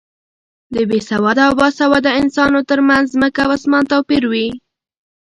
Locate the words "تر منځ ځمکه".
2.69-3.41